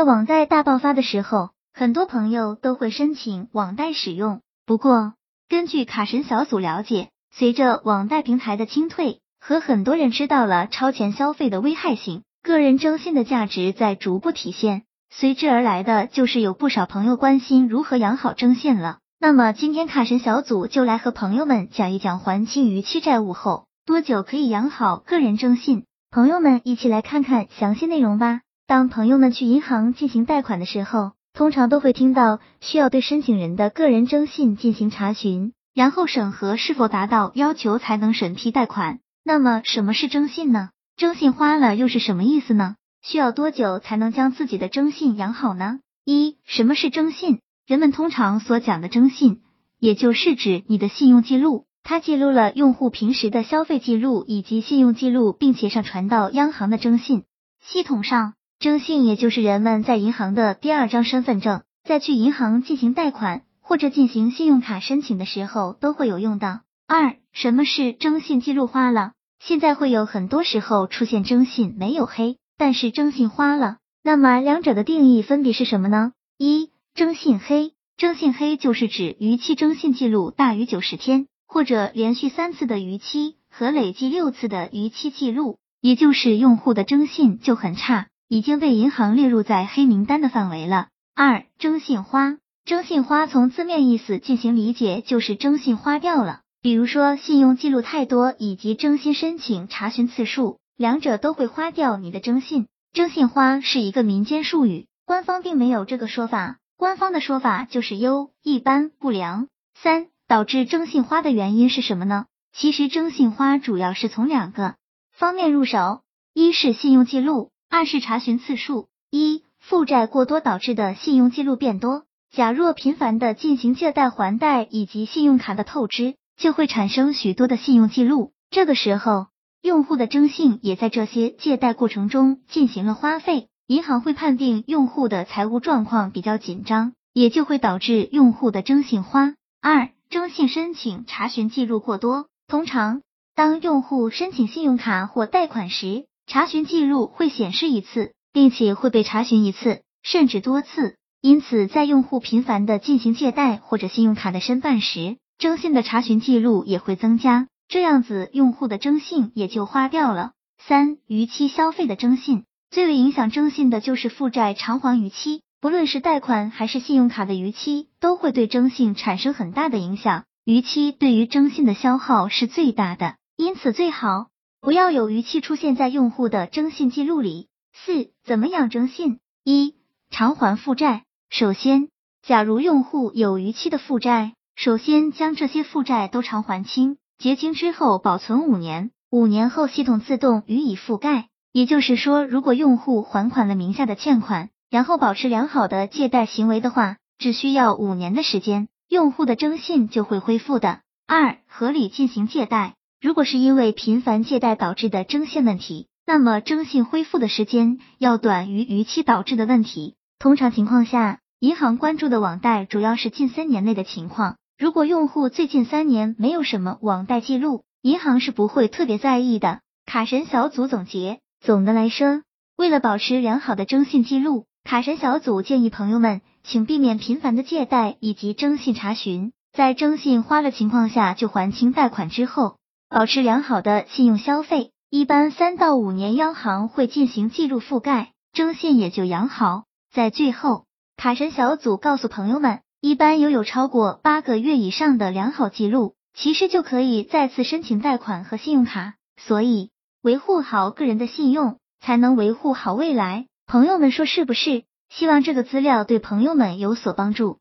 [0.00, 4.40] 在网贷大爆发的时候，很多朋友都会申请网贷使用。
[4.64, 5.12] 不过，
[5.46, 14.84] 根据卡神小组了解，随着网贷平台的清退和很多人知道了超前消费的危害性，个人征信的价值在逐步体现。
[15.10, 19.00] 随之而来的就是有不少朋友关心如何养好征信了。
[19.18, 25.84] 那么今天卡神小组就来和朋友们讲一讲还清逾期债务后多久可以养好个人征信。
[26.10, 28.40] 朋友们一起来看看详细内容吧。
[28.70, 39.00] 当朋友们去银行进行贷款的时候，通常都会听到需要对申请人的个人征信进行查询，然后审核是否达到要求才能审批贷款。
[39.24, 40.70] 那么什么是征信呢？
[40.96, 42.76] 征信花了又是什么意思呢？
[43.02, 45.80] 需要多久才能将自己的征信养好呢？
[46.04, 47.40] 一、什么是征信？
[47.66, 49.40] 人们通常所讲的征信，
[49.80, 57.24] 也就是指你的信用记录，它记录了用户平时的消费记录以及信用记录，并且上传到央行的征信
[57.60, 58.34] 系统上。
[58.60, 66.60] 征信也就是人们在银行的第二张身份证，在去银行进行贷款或者进行信用卡申请的时候都会有用到。
[66.86, 69.12] 二，什么是征信记录花了？
[69.38, 76.12] 现在会有很多时候出现征信没有黑，但是征信花了，那么两者的定义分别是什么呢？
[76.36, 90.86] 一征信黑，征信黑就是指逾期征信记录大于九十天，或者连续三次的逾期和累计六次的逾期记录，也就是用户的征信就很差，已经被银行列入在黑名单的范围了。
[91.16, 102.68] 二、征信花，征信花从字面意思进行理解，就是征信花掉了，比如说信用记录太多以及征信申请查询次数，两者都会花掉你的征信。
[102.92, 106.58] 征信花是一个民间术语，官方并没有这个说法。
[106.76, 109.48] 官方的说法就是优、一般、不良。
[109.74, 112.26] 三、导致征信花的原因是什么呢？
[112.52, 114.76] 其实征信花主要是从两个
[115.12, 118.88] 方面入手，一是信用记录，二是查询次数。
[119.12, 122.02] 一、负债过多导致的信用记录变多。
[122.32, 128.32] 假若频繁的进行借贷还贷以及信用卡的透支，就会产生许多的信用记录。
[128.50, 129.28] 这个时候，
[129.62, 133.46] 用户的征信也在这些借贷过程中进行了花费。
[133.68, 139.34] 银行会判定用户的财务状况比较紧张，也就会导致用户的征信花。
[139.62, 142.26] 二、征信申请查询记录过多。
[142.48, 143.02] 通常，
[143.36, 150.94] 当用户申请信用卡或贷款时，查询记录会显示一次，并且会被查询一次，甚至多次。
[151.20, 160.30] 因此，在用户频繁的进行借贷或者信用卡的申办时，征信的查询记录也会增加，这样子用户的征信也就花掉了。
[160.56, 162.44] 三、逾期消费的征信。
[162.70, 170.22] 最为影响征信的就是负债偿还逾期，不论是贷款还是信用卡的逾期，都会对征信产生很大的影响。
[170.44, 174.28] 逾期对于征信的消耗是最大的，因此最好
[174.62, 177.48] 不要有逾期出现在用户的征信记录里。
[177.72, 179.18] 四、怎么样征信？
[179.42, 179.74] 一、
[180.10, 181.04] 偿还负债。
[181.30, 181.88] 首先，
[182.22, 191.28] 假如用户有逾期的负债，首先将这些负债都偿还清，结清之后保存五年，五年后系统自动予以覆盖。
[191.52, 200.80] 也就是说，如果用户还款了名下的欠款，然后保持良好的借贷行为的话，只需要五年的时间，用户的征信就会恢复的。
[201.06, 202.74] 二、合理进行借贷。
[203.00, 209.94] 如果是因为频繁借贷导致的征信问题，那么征信恢复的时间要短于逾期导致的问题。
[210.18, 214.36] 通常情况下，银行关注的网贷主要是近三年内的情况。
[214.58, 219.60] 如果用户最近三年没有什么网贷记录，银行是不会特别在意的。
[219.86, 221.20] 卡神小组总结。
[221.40, 222.20] 总的来说，
[222.58, 232.58] 为了保持良好的征信记录，卡神小组建议朋友们，请避免频繁的借贷以及征信查询，在征信花了情况下就还清贷款之后，
[232.90, 234.72] 保持良好的信用消费。
[234.90, 239.62] 一般三到五年，央行会进行记录覆盖，征信也就养好。
[239.92, 240.64] 在最后，
[240.96, 248.94] 卡神小组告诉朋友们，一般拥有超过八个月以上的良好记录，其实就可以再次申请贷款和信用卡。
[249.16, 249.70] 所以。
[250.02, 253.26] 维护好个人的信用，才能维护好未来。
[253.46, 254.64] 朋友们说是不是？
[254.88, 257.38] 希望这个资料对朋友们有所帮助。